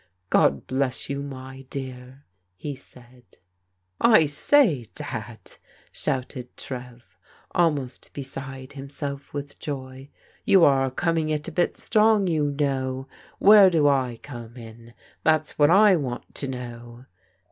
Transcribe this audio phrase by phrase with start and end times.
[0.31, 2.23] "God bless you, my dear,"
[2.57, 3.23] he said.
[3.99, 4.85] "I say.
[4.95, 5.57] Dad,"
[5.91, 7.15] shouted Trev,
[7.51, 10.09] almost beside himself with joy,
[10.43, 13.07] "you are coming it a bit strong, you know.
[13.37, 17.05] Where do I come in?— that's what I want to know."